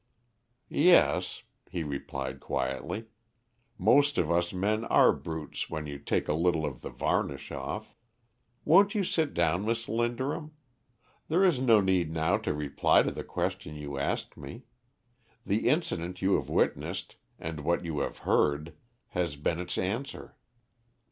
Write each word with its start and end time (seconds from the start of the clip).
"Yes," 0.67 1.43
he 1.69 1.83
replied 1.83 2.39
quietly. 2.39 3.05
"Most 3.77 4.17
of 4.17 4.31
us 4.31 4.51
men 4.51 4.83
are 4.85 5.13
brutes 5.13 5.69
when 5.69 5.85
you 5.85 5.99
take 5.99 6.27
a 6.27 6.33
little 6.33 6.65
of 6.65 6.81
the 6.81 6.89
varnish 6.89 7.51
off. 7.51 7.93
Won't 8.65 8.95
you 8.95 9.03
sit 9.03 9.35
down, 9.35 9.63
Miss 9.63 9.87
Linderham? 9.87 10.53
There 11.27 11.45
is 11.45 11.59
no 11.59 11.81
need 11.81 12.11
now 12.11 12.37
to 12.37 12.51
reply 12.51 13.03
to 13.03 13.11
the 13.11 13.23
question 13.23 13.75
you 13.75 13.99
asked 13.99 14.35
me: 14.37 14.63
the 15.45 15.69
incident 15.69 16.19
you 16.23 16.33
have 16.33 16.49
witnessed, 16.49 17.17
and 17.37 17.59
what 17.59 17.85
you 17.85 17.99
have 17.99 18.17
heard, 18.25 18.73
has 19.09 19.35
been 19.35 19.59
its 19.59 19.77
answer." 19.77 20.35